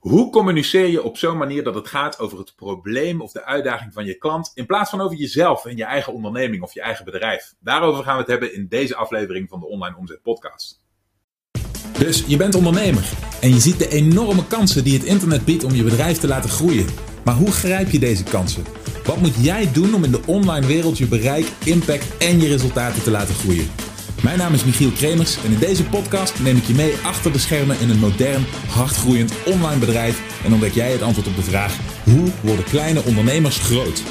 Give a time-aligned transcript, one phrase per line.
[0.00, 3.92] Hoe communiceer je op zo'n manier dat het gaat over het probleem of de uitdaging
[3.92, 7.04] van je klant, in plaats van over jezelf en je eigen onderneming of je eigen
[7.04, 7.54] bedrijf?
[7.58, 10.80] Daarover gaan we het hebben in deze aflevering van de Online Omzet Podcast.
[11.98, 13.10] Dus je bent ondernemer
[13.40, 16.50] en je ziet de enorme kansen die het internet biedt om je bedrijf te laten
[16.50, 16.86] groeien.
[17.24, 18.64] Maar hoe grijp je deze kansen?
[19.04, 23.02] Wat moet jij doen om in de online wereld je bereik, impact en je resultaten
[23.02, 23.89] te laten groeien?
[24.22, 27.38] Mijn naam is Michiel Kremers en in deze podcast neem ik je mee achter de
[27.38, 31.78] schermen in een modern, hardgroeiend online bedrijf en ontdek jij het antwoord op de vraag:
[32.04, 34.02] hoe worden kleine ondernemers groot?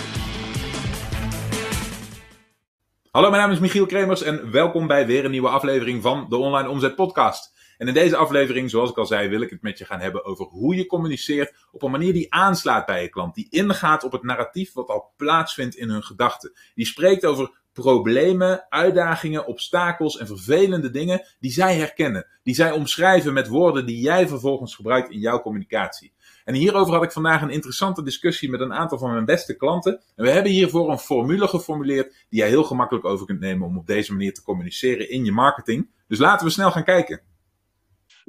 [3.12, 6.38] Hallo, mijn naam is Michiel Kremers en welkom bij weer een nieuwe aflevering van de
[6.38, 7.59] Online Omzet Podcast.
[7.80, 10.26] En in deze aflevering, zoals ik al zei, wil ik het met je gaan hebben
[10.26, 13.36] over hoe je communiceert op een manier die aanslaat bij je klant.
[13.36, 16.54] Die ingaat op het narratief wat al plaatsvindt in hun gedachten.
[16.76, 22.28] Die spreekt over problemen, uitdagingen, obstakels en vervelende dingen die zij herkennen.
[22.44, 26.14] Die zij omschrijven met woorden die jij vervolgens gebruikt in jouw communicatie.
[26.46, 30.02] En hierover had ik vandaag een interessante discussie met een aantal van mijn beste klanten.
[30.16, 33.78] En we hebben hiervoor een formule geformuleerd die jij heel gemakkelijk over kunt nemen om
[33.78, 35.90] op deze manier te communiceren in je marketing.
[36.08, 37.22] Dus laten we snel gaan kijken.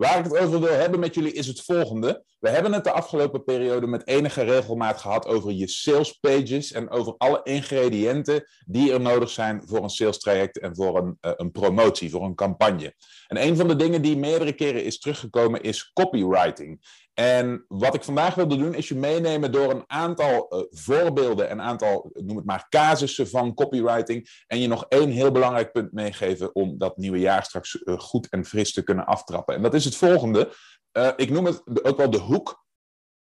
[0.00, 2.24] Waar ik het over wil hebben met jullie is het volgende.
[2.38, 6.90] We hebben het de afgelopen periode met enige regelmaat gehad over je sales pages en
[6.90, 11.32] over alle ingrediënten die er nodig zijn voor een sales traject en voor een, uh,
[11.36, 12.94] een promotie, voor een campagne.
[13.26, 16.80] En een van de dingen die meerdere keren is teruggekomen is copywriting.
[17.14, 21.60] En wat ik vandaag wilde doen, is je meenemen door een aantal uh, voorbeelden, een
[21.60, 24.44] aantal, noem het maar, casussen van copywriting.
[24.46, 28.28] En je nog één heel belangrijk punt meegeven om dat nieuwe jaar straks uh, goed
[28.28, 29.54] en fris te kunnen aftrappen.
[29.54, 30.54] En dat is het volgende.
[30.92, 32.64] Uh, ik noem het ook wel de hoek.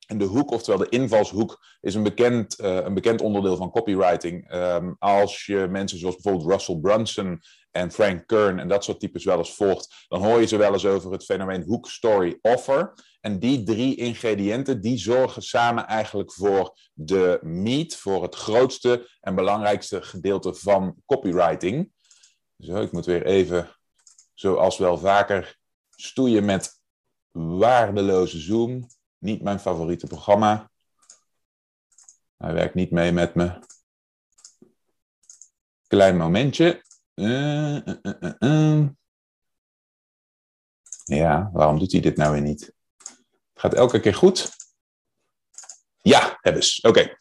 [0.06, 4.52] En de hoek, oftewel de invalshoek, is een bekend, een bekend onderdeel van copywriting.
[4.54, 9.24] Um, als je mensen zoals bijvoorbeeld Russell Brunson en Frank Kern en dat soort types
[9.24, 12.92] wel eens volgt, dan hoor je ze wel eens over het fenomeen hook, story, offer.
[13.24, 19.34] En die drie ingrediënten, die zorgen samen eigenlijk voor de meat, voor het grootste en
[19.34, 21.92] belangrijkste gedeelte van copywriting.
[22.58, 23.76] Zo, ik moet weer even,
[24.34, 25.58] zoals wel vaker,
[25.90, 26.80] stoeien met
[27.30, 28.86] waardeloze Zoom.
[29.18, 30.70] Niet mijn favoriete programma.
[32.36, 33.58] Hij werkt niet mee met me.
[35.86, 36.84] Klein momentje.
[37.14, 38.88] Uh, uh, uh,
[41.04, 42.74] ja, waarom doet hij dit nou weer niet?
[43.64, 44.50] Gaat elke keer goed.
[46.00, 46.88] Ja, hebben ze.
[46.88, 47.16] Oké.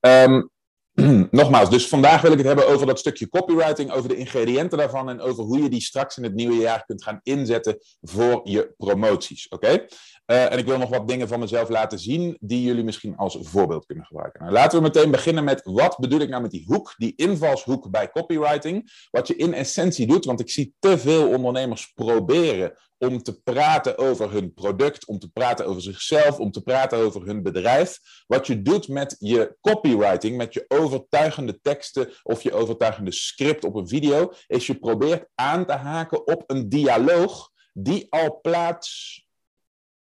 [0.00, 0.50] Um,
[1.40, 5.08] nogmaals, dus vandaag wil ik het hebben over dat stukje copywriting, over de ingrediënten daarvan
[5.08, 8.74] en over hoe je die straks in het nieuwe jaar kunt gaan inzetten voor je
[8.76, 9.48] promoties.
[9.48, 9.86] Oké?
[10.30, 13.38] Uh, en ik wil nog wat dingen van mezelf laten zien die jullie misschien als
[13.40, 14.40] voorbeeld kunnen gebruiken.
[14.40, 17.90] Nou, laten we meteen beginnen met wat bedoel ik nou met die hoek, die invalshoek
[17.90, 19.06] bij copywriting.
[19.10, 23.98] Wat je in essentie doet, want ik zie te veel ondernemers proberen om te praten
[23.98, 27.98] over hun product, om te praten over zichzelf, om te praten over hun bedrijf.
[28.26, 33.74] Wat je doet met je copywriting, met je overtuigende teksten of je overtuigende script op
[33.74, 39.28] een video, is je probeert aan te haken op een dialoog die al plaats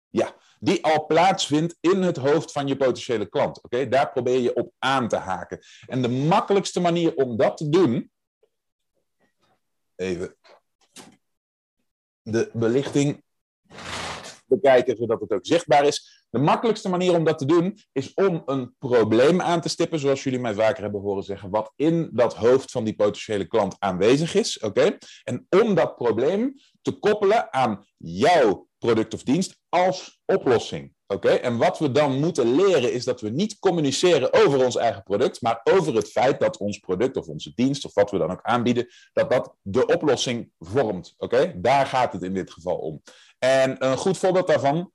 [0.10, 3.64] ja, die al plaatsvindt in het hoofd van je potentiële klant.
[3.64, 5.60] Oké, daar probeer je op aan te haken.
[5.88, 8.12] En de makkelijkste manier om dat te doen.
[9.96, 10.36] Even
[12.22, 13.24] de belichting
[14.46, 16.19] bekijken zodat het ook zichtbaar is.
[16.30, 20.24] De makkelijkste manier om dat te doen is om een probleem aan te stippen, zoals
[20.24, 24.36] jullie mij vaker hebben horen zeggen, wat in dat hoofd van die potentiële klant aanwezig
[24.36, 24.60] is.
[24.60, 24.98] Oké?
[25.24, 30.94] En om dat probleem te koppelen aan jouw product of dienst als oplossing.
[31.08, 35.04] Oké, en wat we dan moeten leren is dat we niet communiceren over ons eigen
[35.04, 38.32] product, maar over het feit dat ons product of onze dienst of wat we dan
[38.32, 41.14] ook aanbieden, dat dat de oplossing vormt.
[41.18, 43.02] Oké, daar gaat het in dit geval om.
[43.40, 44.92] En een goed voorbeeld daarvan,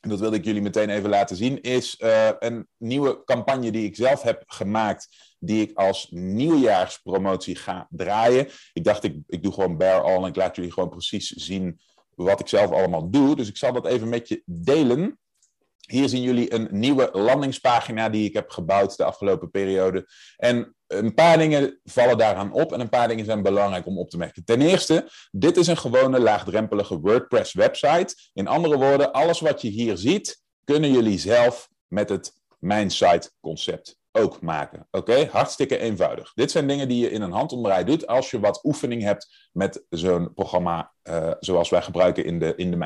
[0.00, 3.84] en dat wilde ik jullie meteen even laten zien, is uh, een nieuwe campagne die
[3.84, 8.48] ik zelf heb gemaakt, die ik als nieuwjaarspromotie ga draaien.
[8.72, 11.80] Ik dacht, ik, ik doe gewoon bare all en ik laat jullie gewoon precies zien
[12.14, 13.36] wat ik zelf allemaal doe.
[13.36, 15.18] Dus ik zal dat even met je delen.
[15.90, 20.08] Hier zien jullie een nieuwe landingspagina die ik heb gebouwd de afgelopen periode.
[20.36, 24.10] En een paar dingen vallen daaraan op en een paar dingen zijn belangrijk om op
[24.10, 24.44] te merken.
[24.44, 28.14] Ten eerste, dit is een gewone laagdrempelige WordPress website.
[28.32, 33.30] In andere woorden, alles wat je hier ziet, kunnen jullie zelf met het Mijn Site
[33.40, 34.86] concept ook maken.
[34.90, 36.32] Oké, hartstikke eenvoudig.
[36.34, 39.84] Dit zijn dingen die je in een handomdraai doet als je wat oefening hebt met
[39.90, 42.76] zo'n programma uh, zoals wij gebruiken in de, in de.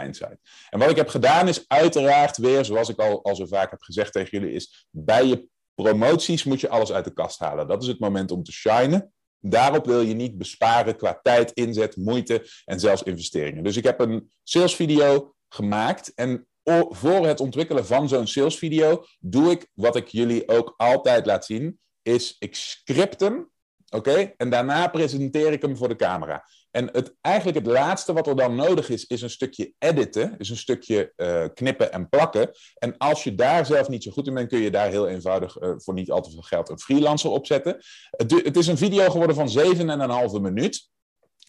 [0.71, 3.83] En wat ik heb gedaan is uiteraard weer, zoals ik al, al zo vaak heb
[3.83, 7.69] gezegd tegen jullie, is bij je promoties moet je alles uit de kast halen.
[7.69, 9.13] Dat is het moment om te shinen.
[9.39, 13.65] Daarop wil je niet besparen qua tijd, inzet, moeite en zelfs investeringen.
[13.65, 16.47] Dus ik heb een salesvideo gemaakt en
[16.89, 21.79] voor het ontwikkelen van zo'n salesvideo doe ik wat ik jullie ook altijd laat zien,
[22.03, 23.51] is ik script hem,
[23.89, 26.45] oké, en daarna presenteer ik hem voor de camera.
[26.71, 30.51] En het, eigenlijk het laatste wat er dan nodig is, is een stukje editen, is
[30.51, 32.51] een stukje uh, knippen en plakken.
[32.75, 35.61] En als je daar zelf niet zo goed in bent, kun je daar heel eenvoudig
[35.61, 37.79] uh, voor niet al te veel geld een freelancer opzetten.
[38.11, 39.49] Het, het is een video geworden van
[40.37, 40.91] 7,5 minuut.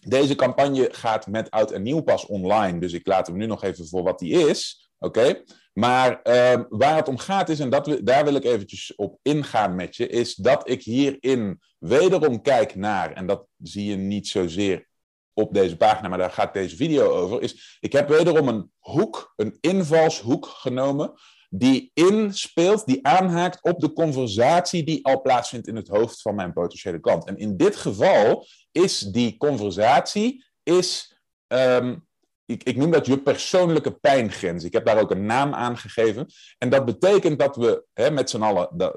[0.00, 3.62] Deze campagne gaat met oud en nieuw pas online, dus ik laat hem nu nog
[3.62, 4.83] even voor wat die is.
[5.04, 5.42] Oké?
[5.72, 9.74] Maar uh, waar het om gaat is, en dat daar wil ik eventjes op ingaan
[9.74, 14.88] met je, is dat ik hierin wederom kijk naar, en dat zie je niet zozeer
[15.32, 19.32] op deze pagina, maar daar gaat deze video over, is ik heb wederom een hoek,
[19.36, 21.12] een invalshoek genomen,
[21.50, 26.52] die inspeelt, die aanhaakt op de conversatie die al plaatsvindt in het hoofd van mijn
[26.52, 27.26] potentiële klant.
[27.26, 32.06] En in dit geval is die conversatie, is, um,
[32.46, 34.64] ik, ik noem dat je persoonlijke pijngrens.
[34.64, 36.26] Ik heb daar ook een naam aan gegeven.
[36.58, 38.94] En dat betekent dat we hè, met z'n allen, dat,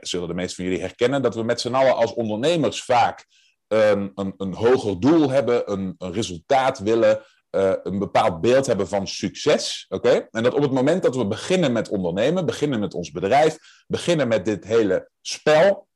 [0.00, 3.26] zullen de meesten van jullie herkennen, dat we met z'n allen als ondernemers vaak
[3.68, 9.06] een, een, een hoger doel hebben, een, resultaat willen, uh, een bepaald beeld hebben van
[9.06, 9.86] succes.
[9.88, 10.28] Oké?
[10.30, 14.28] En dat op het moment dat we beginnen met ondernemen, beginnen met ons bedrijf, beginnen
[14.28, 15.88] met dit hele spel,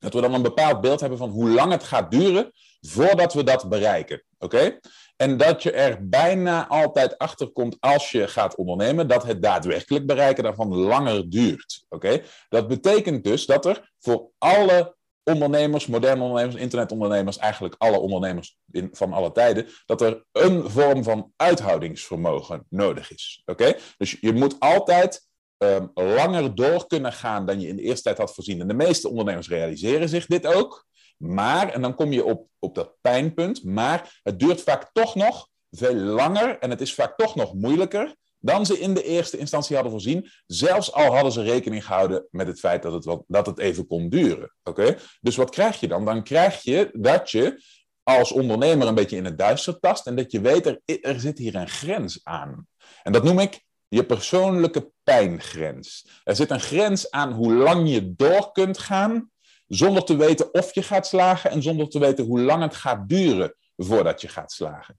[0.00, 2.50] dat we dan een bepaald beeld hebben van hoe lang het gaat duren
[2.80, 4.22] voordat we dat bereiken.
[4.38, 4.78] Oké?
[5.16, 10.06] En dat je er bijna altijd achter komt als je gaat ondernemen, dat het daadwerkelijk
[10.06, 11.84] bereiken daarvan langer duurt.
[11.88, 12.22] Oké?
[12.48, 18.88] Dat betekent dus dat er voor alle ondernemers, moderne ondernemers, internetondernemers, eigenlijk alle ondernemers in,
[18.92, 23.42] van alle tijden, dat er een vorm van uithoudingsvermogen nodig is.
[23.44, 23.74] Oké?
[23.96, 25.28] Dus je moet altijd
[25.62, 28.60] um, langer door kunnen gaan dan je in de eerste tijd had voorzien.
[28.60, 30.86] En de meeste ondernemers realiseren zich dit ook.
[31.16, 35.48] Maar, en dan kom je op, op dat pijnpunt, maar het duurt vaak toch nog
[35.70, 39.74] veel langer en het is vaak toch nog moeilijker dan ze in de eerste instantie
[39.74, 40.30] hadden voorzien.
[40.46, 43.86] Zelfs al hadden ze rekening gehouden met het feit dat het, wat, dat het even
[43.86, 44.54] kon duren.
[44.62, 44.96] Oké?
[45.20, 46.04] Dus wat krijg je dan?
[46.04, 47.62] Dan krijg je dat je
[48.02, 51.38] als ondernemer een beetje in het duister tast en dat je weet, er, er zit
[51.38, 52.66] hier een grens aan.
[53.02, 56.06] En dat noem ik je persoonlijke pijngrens.
[56.24, 59.30] Er zit een grens aan hoe lang je door kunt gaan
[59.66, 63.08] zonder te weten of je gaat slagen en zonder te weten hoe lang het gaat
[63.08, 64.98] duren voordat je gaat slagen.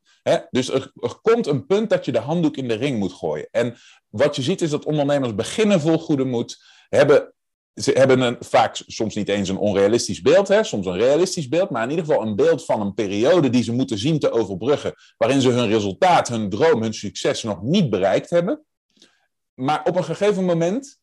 [0.49, 3.47] Dus er, er, komt een punt dat je de handdoek in de ring moet gooien.
[3.51, 3.77] En
[4.09, 7.33] wat je ziet is dat ondernemers beginnen vol goede moed, hebben,
[7.73, 11.69] ze hebben een, vaak soms niet eens een onrealistisch beeld, hè, soms een realistisch beeld,
[11.69, 14.93] maar in ieder geval een beeld van een periode die ze moeten zien te overbruggen,
[15.17, 18.65] waarin ze hun resultaat, hun droom, hun succes nog niet bereikt hebben.
[19.61, 20.99] Maar op een gegeven moment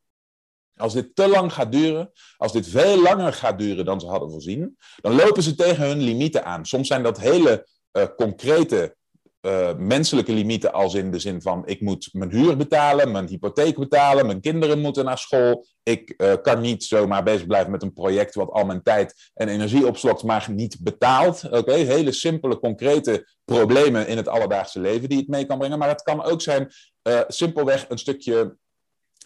[0.76, 4.30] als dit te lang gaat duren, als dit veel langer gaat duren dan ze hadden
[4.30, 6.66] voorzien, dan lopen ze tegen hun limieten aan.
[6.66, 8.96] Soms zijn dat hele uh, concrete
[9.42, 13.78] uh, menselijke limieten, als in de zin van: ik moet mijn huur betalen, mijn hypotheek
[13.78, 15.66] betalen, mijn kinderen moeten naar school.
[15.82, 19.48] Ik uh, kan niet zomaar bezig blijven met een project wat al mijn tijd en
[19.48, 21.50] energie opslokt, maar niet betaalt.
[21.50, 25.78] Oké, hele simpele, concrete problemen in het alledaagse leven die het mee kan brengen.
[25.78, 26.72] Maar het kan ook zijn
[27.28, 28.56] simpelweg een stukje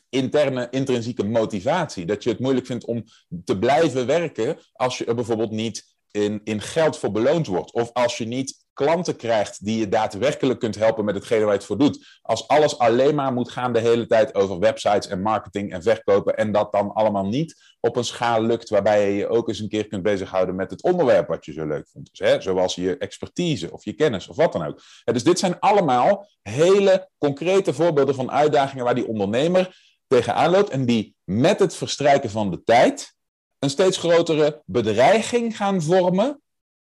[0.08, 2.06] interne, intrinsieke motivatie.
[2.06, 3.04] Dat je het moeilijk vindt om
[3.44, 7.72] te blijven werken als je er bijvoorbeeld niet in, in geld voor beloond wordt.
[7.72, 11.56] Of als je niet klanten krijgt die je daadwerkelijk kunt helpen met hetgene waar je
[11.56, 12.20] het voor doet.
[12.22, 16.36] Als alles alleen maar moet gaan de hele tijd over websites en marketing en verkopen.
[16.36, 19.69] En dat dan allemaal niet op een schaal lukt waarbij je je ook eens een
[19.69, 22.08] keer kunt bezighouden met het onderwerp wat je zo leuk vond.
[22.10, 24.81] Dus, hè, zoals je expertise of je kennis of wat dan ook.
[25.05, 29.76] dus dit zijn allemaal hele concrete voorbeelden van uitdagingen waar die ondernemer
[30.06, 33.14] tegenaan loopt en die met het verstrijken van de tijd
[33.58, 36.43] een steeds grotere bedreiging gaan vormen,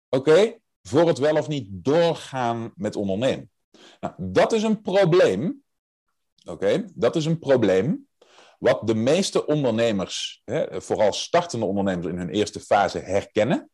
[0.09, 3.51] oké, voor het wel of niet doorgaan met ondernemen.
[3.99, 5.63] Nou, dat is een probleem,
[6.45, 8.07] oké, dat is een probleem
[8.59, 13.69] wat de meeste ondernemers, hè, vooral startende ondernemers in hun eerste fase herkennen.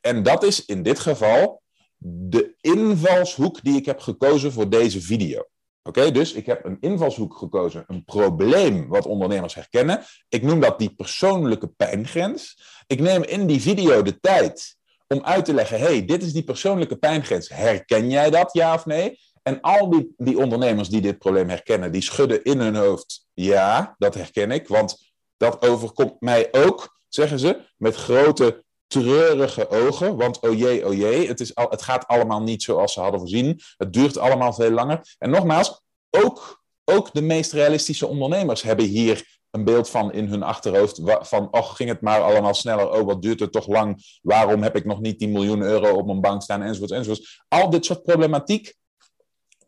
[0.00, 1.62] En dat is in dit geval
[2.06, 5.48] de invalshoek die ik heb gekozen voor deze video.
[5.82, 10.04] Oké, dus ik heb een invalshoek gekozen, een probleem wat ondernemers herkennen.
[10.28, 12.62] Ik noem dat die persoonlijke pijngrens.
[12.86, 14.76] Ik neem in die video de tijd
[15.14, 17.48] om uit te leggen: hey, dit is die persoonlijke pijngrens.
[17.48, 19.18] Herken jij dat, ja of nee?
[19.42, 23.94] En al die, die ondernemers die dit probleem herkennen, die schudden in hun hoofd: ja,
[23.98, 30.16] dat herken ik, want dat overkomt mij ook, zeggen ze, met grote treurige ogen.
[30.16, 33.20] Want oh jee, oh jee, het, is al, het gaat allemaal niet zoals ze hadden
[33.20, 33.60] voorzien.
[33.76, 35.14] Het duurt allemaal veel langer.
[35.18, 40.42] En nogmaals, ook, ook de meest realistische ondernemers hebben hier een beeld van in hun
[40.42, 41.00] achterhoofd.
[41.04, 42.90] Van, och, ging het maar allemaal sneller.
[42.90, 44.18] Oh, wat duurt het toch lang?
[44.22, 46.62] Waarom heb ik nog niet 10 miljoen euro op mijn bank staan?
[46.62, 47.44] Enzovoort, enzovoort.
[47.48, 48.74] Al dit soort problematiek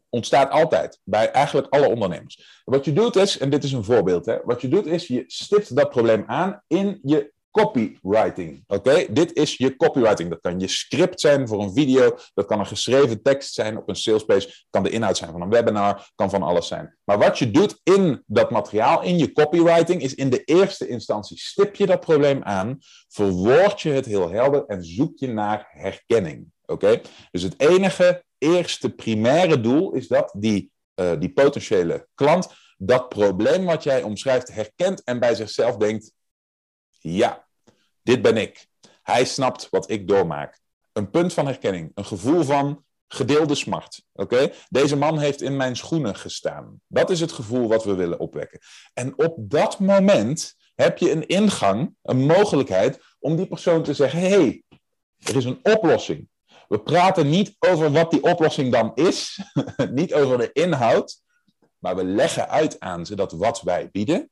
[0.09, 2.62] ontstaat altijd bij eigenlijk alle ondernemers.
[2.64, 5.25] Wat je doet is, en dit is een voorbeeld, hè, wat je doet is je
[5.26, 8.64] stipt dat probleem aan in je copywriting.
[8.66, 10.30] Oké, dit is je copywriting.
[10.30, 13.88] Dat kan je script zijn voor een video, dat kan een geschreven tekst zijn op
[13.88, 16.96] een salespage, kan de inhoud zijn van een webinar, kan van alles zijn.
[17.04, 21.38] Maar wat je doet in dat materiaal, in je copywriting, is in de eerste instantie
[21.38, 26.46] stip je dat probleem aan, verwoord je het heel helder en zoek je naar herkenning.
[26.66, 30.70] Oké, dus het enige eerste primaire doel is dat die,
[31.00, 32.48] uh, die potentiële klant
[32.78, 36.12] dat probleem wat jij omschrijft herkent en bij zichzelf denkt:
[36.98, 37.45] ja,
[38.06, 38.66] dit ben ik.
[39.02, 40.60] Hij snapt wat ik doormaak.
[40.92, 44.02] Een punt van herkenning, een gevoel van gedeelde smart.
[44.12, 44.52] Oké?
[44.68, 46.80] Deze man heeft in mijn schoenen gestaan.
[46.86, 48.60] Dat is het gevoel wat we willen opwekken.
[48.94, 54.20] En op dat moment heb je een ingang, een mogelijkheid om die persoon te zeggen:
[54.20, 54.62] hey,
[55.18, 56.28] er is een oplossing.
[56.68, 59.40] We praten niet over wat die oplossing dan is,
[59.90, 61.22] niet over de inhoud,
[61.78, 64.30] maar we leggen uit aan ze dat wat wij bieden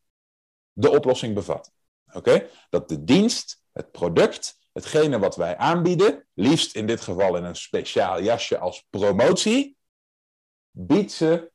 [0.72, 1.72] de oplossing bevat.
[2.12, 2.48] Oké?
[2.70, 7.56] Dat de dienst het product, hetgene wat wij aanbieden, liefst in dit geval in een
[7.56, 9.76] speciaal jasje als promotie,
[10.70, 11.52] biedt ze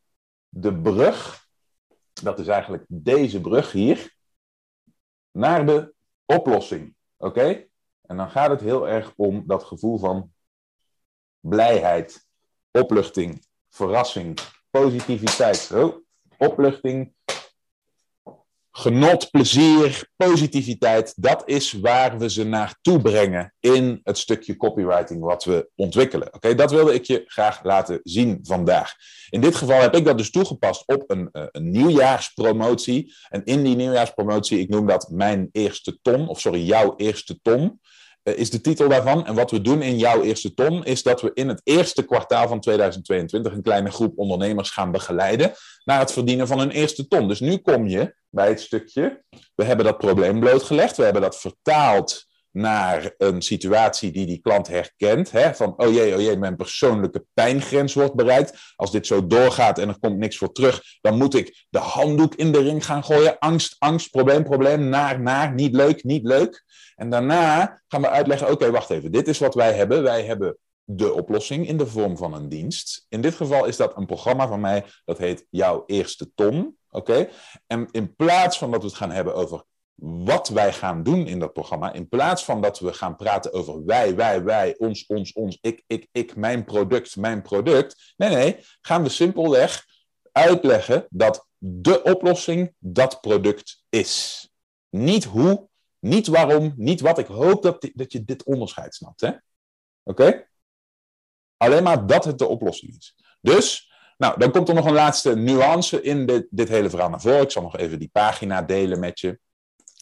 [0.50, 1.48] de brug,
[2.14, 4.16] dat is eigenlijk deze brug hier,
[5.32, 5.94] naar de
[6.26, 6.96] oplossing.
[7.18, 7.68] Oké?
[8.02, 10.34] En dan gaat het heel erg om dat gevoel van
[11.40, 12.28] blijheid,
[12.72, 15.72] opluchting, verrassing, positiviteit.
[15.74, 15.96] Oh,
[16.38, 17.14] opluchting,
[18.72, 25.44] genot, plezier, positiviteit, dat is waar we ze naartoe brengen in het stukje copywriting wat
[25.44, 26.34] we ontwikkelen.
[26.34, 28.94] Oké, dat wilde ik je graag laten zien vandaag.
[29.30, 33.14] In dit geval heb ik dat dus toegepast op een, eh, een nieuwjaarspromotie.
[33.30, 37.80] En in die nieuwjaarspromotie, ik noem dat mijn eerste ton, of sorry, jouw eerste ton.
[38.30, 39.26] Eh, is de titel daarvan.
[39.26, 42.48] En wat we doen in jouw eerste ton, is dat we in het eerste kwartaal
[42.48, 45.52] van 2022 een kleine groep ondernemers gaan begeleiden
[45.84, 47.28] naar het verdienen van hun eerste ton.
[47.28, 49.24] Dus nu kom je bij het stukje,
[49.56, 54.68] we hebben dat probleem blootgelegd, we hebben dat vertaald naar een situatie die die klant
[54.68, 55.32] herkent.
[55.32, 55.54] Hè?
[55.54, 58.74] Van, oh jee, oh jee, mijn persoonlijke pijngrens wordt bereikt.
[58.76, 62.36] Als dit zo doorgaat en er komt niks voor terug, dan moet ik de handdoek
[62.36, 63.40] in de ring gaan gooien.
[63.40, 66.64] Angst, angst, probleem, probleem, naar, naar, niet leuk, niet leuk.
[66.96, 70.04] En daarna gaan we uitleggen, oké, wacht even, dit is wat wij hebben.
[70.04, 73.06] Wij hebben de oplossing in de vorm van een dienst.
[73.10, 76.78] In dit geval is dat een programma van mij, dat heet Jouw Eerste Ton.
[76.90, 77.30] Oké?
[77.68, 79.64] En in plaats van dat we het gaan hebben over
[80.02, 83.86] wat wij gaan doen in dat programma, in plaats van dat we gaan praten over
[83.86, 88.14] wij, wij, wij, ons, ons, ons, ik, ik, ik, mijn product, mijn product.
[88.18, 89.86] Nee, nee, gaan we simpelweg
[90.32, 94.44] uitleggen dat de oplossing dat product is.
[94.90, 95.68] Niet hoe,
[96.00, 97.18] niet waarom, niet wat.
[97.18, 99.40] Ik hoop dat, dat je dit onderscheid snapt.
[100.04, 100.48] Oké?
[101.58, 103.16] Alleen maar dat het de oplossing is.
[103.42, 107.22] Dus, nou, dan komt er nog een laatste nuance in dit, dit hele verhaal naar
[107.22, 107.42] voren.
[107.42, 109.40] Ik zal nog even die pagina delen met je.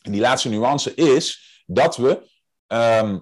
[0.07, 2.29] En die laatste nuance is dat we
[2.67, 3.19] ehm,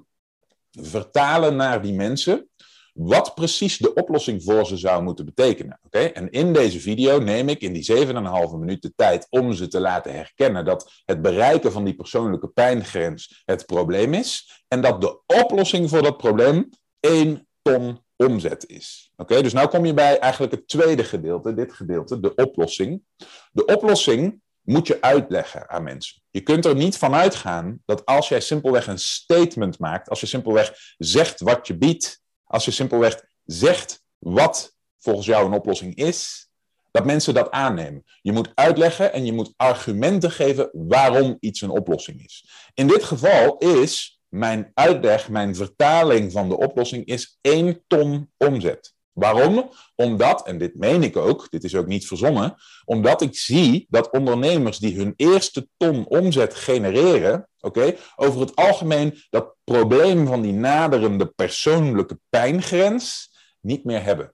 [0.72, 2.50] vertalen naar die mensen
[2.94, 5.80] wat precies de oplossing voor ze zou moeten betekenen.
[5.84, 6.00] Oké?
[6.00, 8.14] En in deze video neem ik in die 7,5
[8.58, 13.66] minuten tijd om ze te laten herkennen dat het bereiken van die persoonlijke pijngrens het
[13.66, 14.64] probleem is.
[14.68, 19.12] En dat de oplossing voor dat probleem één ton omzet is.
[19.16, 23.04] Oké, dus nu kom je bij eigenlijk het tweede gedeelte, dit gedeelte, de oplossing.
[23.52, 26.22] De oplossing moet je uitleggen aan mensen.
[26.32, 30.26] Je kunt er niet van uitgaan dat als jij simpelweg een statement maakt, als je
[30.26, 36.50] simpelweg zegt wat je biedt, als je simpelweg zegt wat volgens jou een oplossing is,
[36.92, 38.04] dat mensen dat aannemen.
[38.22, 42.50] Je moet uitleggen en je moet argumenten geven waarom iets een oplossing is.
[42.74, 48.95] In dit geval is mijn uitleg, mijn vertaling van de oplossing is 1 ton omzet.
[49.16, 49.70] Waarom?
[49.96, 52.56] Omdat, en dit meen ik ook, dit is ook niet verzonnen,
[52.86, 59.22] omdat ik zie dat ondernemers die hun eerste ton omzet genereren, oké, over het algemeen
[59.30, 63.32] dat probleem van die naderende persoonlijke pijngrens
[63.62, 64.34] niet meer hebben.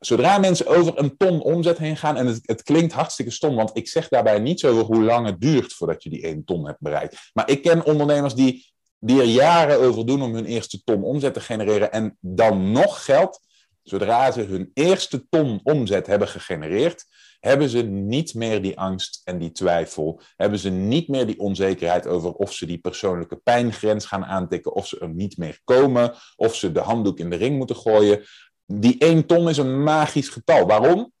[0.00, 3.70] Zodra mensen over een ton omzet heen gaan, en het, het, klinkt hartstikke stom, want
[3.76, 6.80] ik zeg daarbij niet zo hoe lang het duurt voordat je die 1 ton hebt
[6.80, 7.30] bereikt.
[7.32, 8.70] Maar ik ken ondernemers die
[9.04, 13.04] die er jaren over doen om hun eerste ton omzet te genereren en dan nog
[13.04, 13.40] geld,
[13.82, 17.04] zodra ze hun eerste ton omzet hebben gegenereerd,
[17.40, 22.06] hebben ze niet meer die angst en die twijfel, hebben ze niet meer die onzekerheid
[22.06, 26.54] over of ze die persoonlijke pijngrens gaan aantikken, of ze er niet meer komen, of
[26.54, 28.24] ze de handdoek in de ring moeten gooien.
[28.66, 30.66] Die 1 ton is een magisch getal.
[30.66, 31.12] Waarom?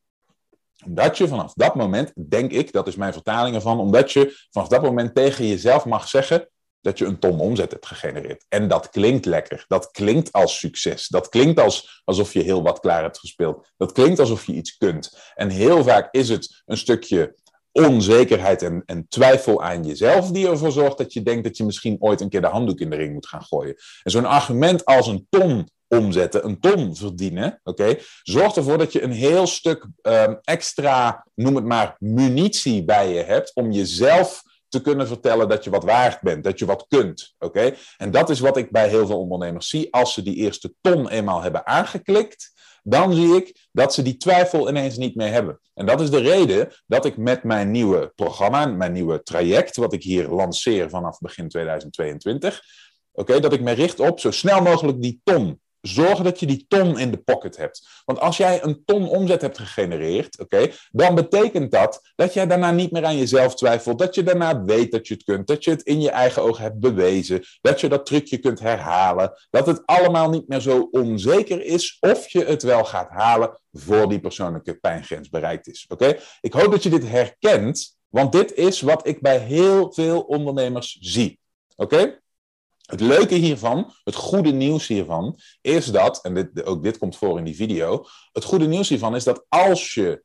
[0.84, 4.68] Omdat je vanaf dat moment, denk ik, dat is mijn vertaling ervan, omdat je vanaf
[4.68, 6.48] dat moment tegen jezelf mag zeggen:
[6.82, 8.44] dat je een ton omzet hebt gegenereerd.
[8.48, 9.64] En dat klinkt lekker.
[9.68, 11.08] Dat klinkt als succes.
[11.08, 13.66] Dat klinkt als, alsof je heel wat klaar hebt gespeeld.
[13.76, 15.18] Dat klinkt alsof je iets kunt.
[15.34, 17.34] En heel vaak is het een stukje
[17.72, 21.96] onzekerheid en, en twijfel aan jezelf die ervoor zorgt dat je denkt dat je misschien
[22.00, 23.76] ooit een keer de handdoek in de ring moet gaan gooien.
[24.02, 29.02] En zo'n argument als een ton omzetten, een ton verdienen, oké, zorgt ervoor dat je
[29.02, 34.80] een heel stuk um, extra, noem het maar, munitie bij je hebt om jezelf te
[34.80, 37.34] kunnen vertellen dat je wat waard bent, dat je wat kunt.
[37.38, 37.74] Oké?
[37.96, 39.92] En dat is wat ik bij heel veel ondernemers zie.
[39.92, 42.52] Als ze die eerste ton eenmaal hebben aangeklikt,
[42.82, 45.60] dan zie ik dat ze die twijfel ineens niet meer hebben.
[45.74, 49.92] En dat is de reden dat ik met mijn nieuwe programma, mijn nieuwe traject, wat
[49.92, 52.62] ik hier lanceer vanaf begin 2022,
[53.12, 56.64] oké, dat ik me richt op zo snel mogelijk die ton zorgen dat je die
[56.68, 57.88] ton in de pocket hebt.
[58.04, 62.70] Want als jij een ton omzet hebt gegenereerd, oké, dan betekent dat dat jij daarna
[62.70, 63.98] niet meer aan jezelf twijfelt.
[63.98, 65.46] Dat je daarna weet dat je het kunt.
[65.46, 67.44] Dat je het in je eigen ogen hebt bewezen.
[67.60, 69.32] Dat je dat trucje kunt herhalen.
[69.50, 74.08] Dat het allemaal niet meer zo onzeker is of je het wel gaat halen voor
[74.08, 75.84] die persoonlijke pijngrens bereikt is.
[75.88, 76.16] Oké?
[76.40, 80.96] Ik hoop dat je dit herkent, want dit is wat ik bij heel veel ondernemers
[81.00, 81.40] zie.
[81.76, 82.21] Oké?
[82.82, 87.38] Het leuke hiervan, het goede nieuws hiervan, is dat, en dit, ook dit komt voor
[87.38, 90.22] in die video, het goede nieuws hiervan is dat als je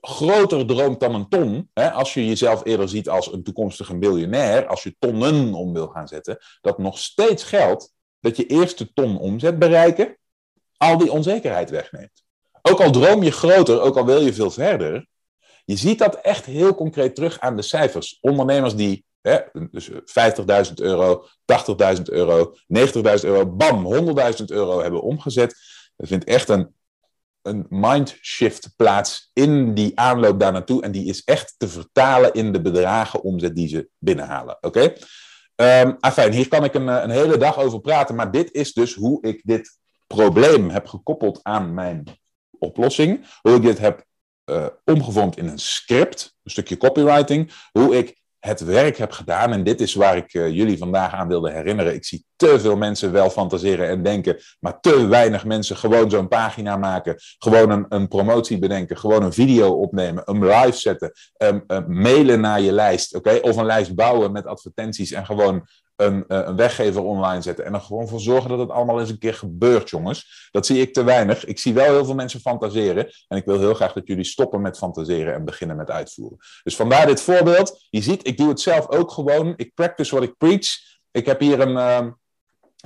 [0.00, 4.66] groter droomt dan een ton, hè, als je jezelf eerder ziet als een toekomstige miljonair,
[4.66, 9.18] als je tonnen om wil gaan zetten, dat nog steeds geldt dat je eerste ton
[9.18, 10.18] omzet bereiken
[10.76, 12.24] al die onzekerheid wegneemt.
[12.62, 15.06] Ook al droom je groter, ook al wil je veel verder,
[15.64, 18.18] je ziet dat echt heel concreet terug aan de cijfers.
[18.20, 19.05] Ondernemers die
[19.70, 21.26] Dus 50.000 euro,
[21.96, 25.56] 80.000 euro, 90.000 euro, bam, 100.000 euro hebben omgezet.
[25.96, 26.74] Er vindt echt een,
[27.42, 30.82] een mindshift plaats in die aanloop daar naartoe.
[30.82, 34.56] En die is echt te vertalen in de bedragen omzet die ze binnenhalen.
[34.60, 34.96] Oké?
[35.56, 35.96] Okay?
[36.00, 38.14] Afijn, hier kan ik een, een hele dag over praten.
[38.14, 42.04] Maar dit is dus hoe ik dit probleem heb gekoppeld aan mijn
[42.58, 43.26] oplossing.
[43.40, 44.04] Hoe ik dit heb
[44.50, 47.52] uh, omgevormd in een script, een stukje copywriting.
[47.72, 49.52] Hoe ik het werk heb gedaan.
[49.52, 51.94] En dit is waar ik uh, jullie vandaag aan wilde herinneren.
[51.94, 56.28] Ik zie te veel mensen wel fantaseren en denken, maar te weinig mensen gewoon zo'n
[56.28, 57.16] pagina maken.
[57.38, 61.12] Gewoon een, een, promotie bedenken, gewoon een video opnemen, een live zetten,
[61.86, 63.38] mailen naar je lijst, oké?
[63.42, 65.66] Of een lijst bouwen met advertenties en gewoon
[65.96, 67.64] een, uh, een weggever online zetten.
[67.64, 70.48] En er gewoon voor zorgen dat het allemaal eens een keer gebeurt, jongens.
[70.50, 71.44] Dat zie ik te weinig.
[71.44, 73.10] Ik zie wel heel veel mensen fantaseren.
[73.28, 76.38] En ik wil heel graag dat jullie stoppen met fantaseren en beginnen met uitvoeren.
[76.62, 77.86] Dus vandaar dit voorbeeld.
[77.90, 79.54] Je ziet, ik doe het zelf ook gewoon.
[79.56, 80.66] Ik practice what ik preach.
[81.10, 82.12] Ik heb hier een, uh,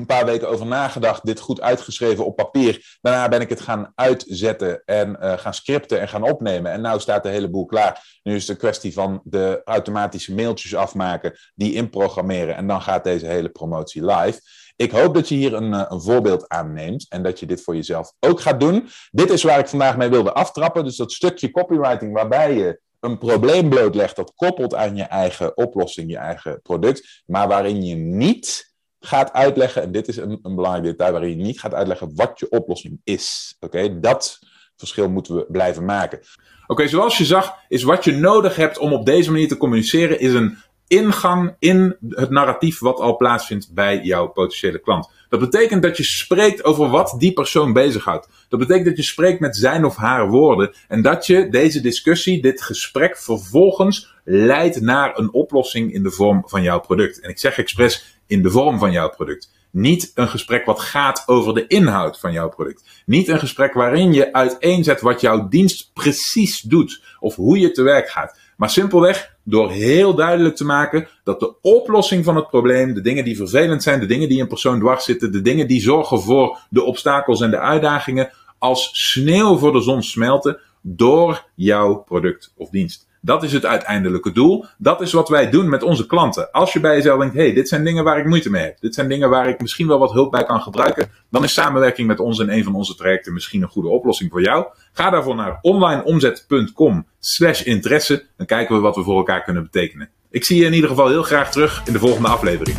[0.00, 2.98] een paar weken over nagedacht, dit goed uitgeschreven op papier.
[3.00, 6.72] Daarna ben ik het gaan uitzetten en uh, gaan scripten en gaan opnemen.
[6.72, 8.18] En nu staat de hele boel klaar.
[8.22, 13.04] Nu is het een kwestie van de automatische mailtjes afmaken, die inprogrammeren en dan gaat
[13.04, 14.40] deze hele promotie live.
[14.76, 17.74] Ik hoop dat je hier een, uh, een voorbeeld aanneemt en dat je dit voor
[17.74, 18.88] jezelf ook gaat doen.
[19.10, 20.84] Dit is waar ik vandaag mee wilde aftrappen.
[20.84, 26.10] Dus dat stukje copywriting waarbij je een probleem blootlegt dat koppelt aan je eigen oplossing,
[26.10, 28.69] je eigen product, maar waarin je niet
[29.00, 32.38] gaat uitleggen, en dit is een, een belangrijk detail waarin je niet gaat uitleggen wat
[32.38, 33.56] je oplossing is.
[33.60, 34.38] Oké, dat
[34.76, 36.20] verschil moeten we blijven maken.
[36.66, 40.20] Oké, zoals je zag, is wat je nodig hebt om op deze manier te communiceren,
[40.20, 45.10] is een ingang in het narratief wat al plaatsvindt bij jouw potentiële klant.
[45.28, 48.28] Dat betekent dat je spreekt over wat die persoon bezighoudt.
[48.48, 52.42] Dat betekent dat je spreekt met zijn of haar woorden en dat je deze discussie,
[52.42, 57.20] dit gesprek vervolgens leidt naar een oplossing in de vorm van jouw product.
[57.20, 59.50] En ik zeg expres in de vorm van jouw product.
[59.70, 63.02] Niet een gesprek wat gaat over de inhoud van jouw product.
[63.06, 67.82] Niet een gesprek waarin je uiteenzet wat jouw dienst precies doet of hoe je te
[67.82, 68.38] werk gaat.
[68.56, 73.24] Maar simpelweg door heel duidelijk te maken dat de oplossing van het probleem, de dingen
[73.24, 76.58] die vervelend zijn, de dingen die een persoon dwars zitten, de dingen die zorgen voor
[76.70, 82.70] de obstakels en de uitdagingen, als sneeuw voor de zon smelten door jouw product of
[82.70, 83.08] dienst.
[83.20, 84.64] Dat is het uiteindelijke doel.
[84.78, 86.50] Dat is wat wij doen met onze klanten.
[86.50, 88.80] Als je bij jezelf denkt, hey, dit zijn dingen waar ik moeite mee heb.
[88.80, 91.10] Dit zijn dingen waar ik misschien wel wat hulp bij kan gebruiken.
[91.30, 94.42] Dan is samenwerking met ons in een van onze trajecten misschien een goede oplossing voor
[94.42, 94.66] jou.
[94.92, 98.26] Ga daarvoor naar onlineomzet.com slash interesse.
[98.36, 100.08] Dan kijken we wat we voor elkaar kunnen betekenen.
[100.30, 102.76] Ik zie je in ieder geval heel graag terug in de volgende aflevering.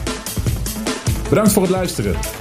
[1.29, 2.40] Bedankt voor het luisteren.